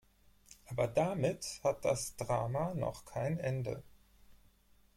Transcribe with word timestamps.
Aber 0.71 0.87
damit 0.87 1.59
hat 1.63 1.85
das 1.85 2.15
Drama 2.15 2.73
noch 2.73 3.05
keine 3.05 3.39
Ende. 3.43 3.83